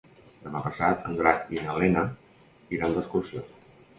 Demà 0.45 0.61
passat 0.67 1.03
en 1.09 1.19
Drac 1.19 1.51
i 1.57 1.61
na 1.67 1.77
Lena 1.83 2.05
iran 2.79 2.97
d'excursió. 2.99 3.45